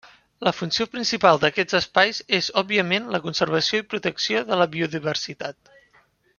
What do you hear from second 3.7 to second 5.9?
i protecció de la biodiversitat.